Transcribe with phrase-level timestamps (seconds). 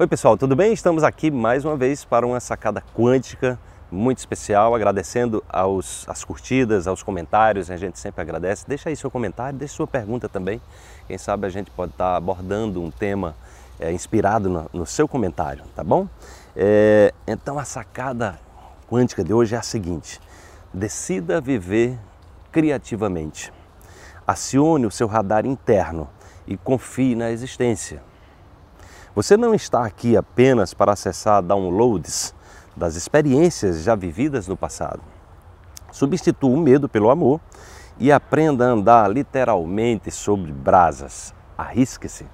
[0.00, 0.72] Oi pessoal, tudo bem?
[0.72, 3.58] Estamos aqui mais uma vez para uma sacada quântica
[3.90, 8.64] muito especial, agradecendo aos, as curtidas, aos comentários, a gente sempre agradece.
[8.68, 10.62] Deixa aí seu comentário, deixa sua pergunta também.
[11.08, 13.34] Quem sabe a gente pode estar abordando um tema
[13.80, 16.06] é, inspirado no, no, seu comentário, tá bom?
[16.54, 18.38] É, então a sacada
[18.88, 20.20] quântica de hoje é a seguinte:
[20.72, 21.98] decida viver
[22.52, 23.52] criativamente.
[24.24, 26.08] Acione o seu radar interno
[26.46, 28.00] e confie na existência.
[29.14, 32.34] Você não está aqui apenas para acessar downloads
[32.76, 35.00] das experiências já vividas no passado.
[35.90, 37.40] Substitua o medo pelo amor
[37.98, 41.34] e aprenda a andar literalmente sobre brasas.
[41.56, 42.26] Arrisque-se.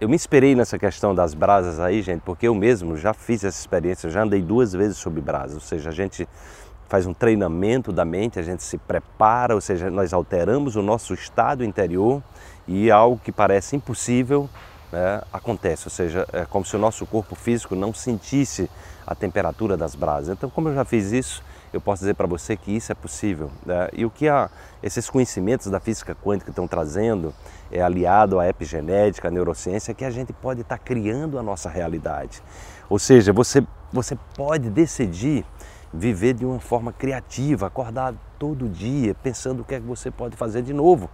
[0.00, 3.60] Eu me inspirei nessa questão das brasas aí, gente, porque eu mesmo já fiz essa
[3.60, 6.26] experiência, já andei duas vezes sobre brasas, ou seja, a gente
[6.88, 11.12] faz um treinamento da mente, a gente se prepara, ou seja, nós alteramos o nosso
[11.12, 12.22] estado interior
[12.66, 14.48] e algo que parece impossível
[14.92, 18.70] né, acontece, ou seja, é como se o nosso corpo físico não sentisse
[19.06, 20.36] a temperatura das brasas.
[20.36, 21.42] Então, como eu já fiz isso,
[21.72, 23.50] eu posso dizer para você que isso é possível.
[23.64, 23.88] Né?
[23.92, 24.50] E o que a,
[24.82, 27.32] esses conhecimentos da física quântica estão trazendo
[27.70, 31.68] é aliado à epigenética, à neurociência, que a gente pode estar tá criando a nossa
[31.68, 32.42] realidade.
[32.88, 35.44] Ou seja, você, você pode decidir
[35.92, 40.36] viver de uma forma criativa, acordar todo dia pensando o que é que você pode
[40.36, 41.10] fazer de novo.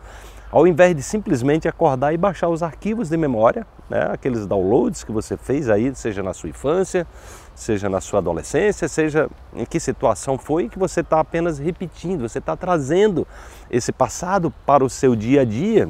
[0.51, 5.11] Ao invés de simplesmente acordar e baixar os arquivos de memória, né, aqueles downloads que
[5.11, 7.07] você fez aí, seja na sua infância,
[7.55, 12.39] seja na sua adolescência, seja em que situação foi que você está apenas repetindo, você
[12.39, 13.27] está trazendo
[13.69, 15.89] esse passado para o seu dia a dia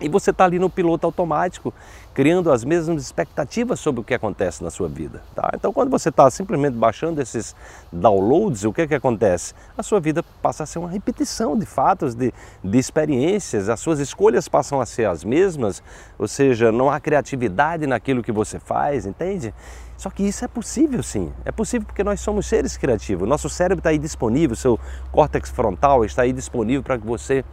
[0.00, 1.72] e você está ali no piloto automático,
[2.14, 5.22] criando as mesmas expectativas sobre o que acontece na sua vida.
[5.34, 5.50] Tá?
[5.54, 7.54] Então, quando você está simplesmente baixando esses
[7.92, 9.54] downloads, o que, que acontece?
[9.76, 12.32] A sua vida passa a ser uma repetição de fatos, de,
[12.64, 15.82] de experiências, as suas escolhas passam a ser as mesmas,
[16.18, 19.54] ou seja, não há criatividade naquilo que você faz, entende?
[19.96, 23.80] Só que isso é possível sim, é possível porque nós somos seres criativos, nosso cérebro
[23.80, 24.80] está aí disponível, seu
[25.12, 27.44] córtex frontal está aí disponível para que você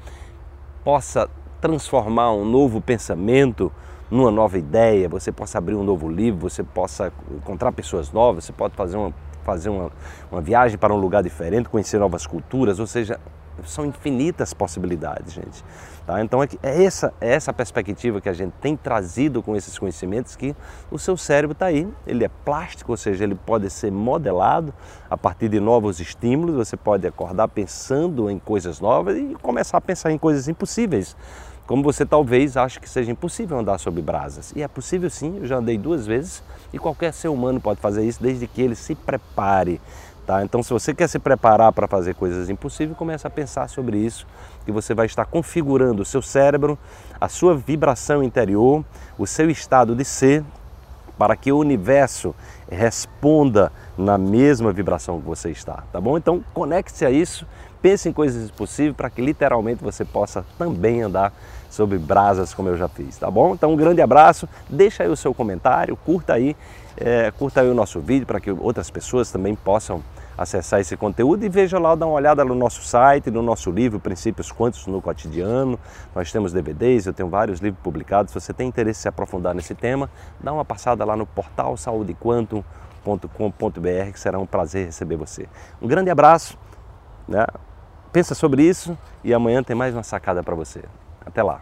[0.81, 1.29] possa
[1.61, 3.71] transformar um novo pensamento
[4.09, 8.53] numa nova ideia, você possa abrir um novo livro, você possa encontrar pessoas novas, você
[8.53, 9.13] pode fazer uma,
[9.43, 9.91] fazer uma,
[10.31, 13.19] uma viagem para um lugar diferente, conhecer novas culturas, ou seja,
[13.65, 15.63] são infinitas possibilidades, gente.
[16.05, 16.21] Tá?
[16.21, 20.35] Então é, é essa, é essa perspectiva que a gente tem trazido com esses conhecimentos
[20.35, 20.55] que
[20.89, 24.73] o seu cérebro está aí, ele é plástico, ou seja, ele pode ser modelado
[25.09, 29.81] a partir de novos estímulos, você pode acordar pensando em coisas novas e começar a
[29.81, 31.15] pensar em coisas impossíveis.
[31.67, 34.53] Como você talvez ache que seja impossível andar sobre brasas.
[34.55, 36.41] E é possível sim, eu já andei duas vezes
[36.71, 39.81] e qualquer ser humano pode fazer isso desde que ele se prepare.
[40.27, 40.43] Tá?
[40.43, 44.27] Então, se você quer se preparar para fazer coisas impossíveis, comece a pensar sobre isso,
[44.65, 46.77] que você vai estar configurando o seu cérebro,
[47.19, 48.83] a sua vibração interior,
[49.17, 50.43] o seu estado de ser,
[51.17, 52.35] para que o universo
[52.69, 56.17] responda na mesma vibração que você está, tá bom?
[56.17, 57.45] Então, conecte-se a isso,
[57.81, 61.33] pense em coisas possíveis para que literalmente você possa também andar
[61.69, 63.53] sobre brasas como eu já fiz, tá bom?
[63.53, 66.55] Então um grande abraço, deixa aí o seu comentário, curta aí,
[66.95, 70.01] é, curta aí o nosso vídeo para que outras pessoas também possam
[70.37, 73.99] acessar esse conteúdo e veja lá, dá uma olhada no nosso site, no nosso livro
[73.99, 75.79] Princípios Quânticos no Cotidiano.
[76.13, 78.31] Nós temos DVDs, eu tenho vários livros publicados.
[78.31, 80.07] Se você tem interesse em se aprofundar nesse tema,
[80.39, 85.47] dá uma passada lá no portal saudequantum.com.br que será um prazer receber você.
[85.81, 86.55] Um grande abraço,
[87.27, 87.47] né?
[88.11, 90.83] pensa sobre isso e amanhã tem mais uma sacada para você.
[91.25, 91.61] Até lá!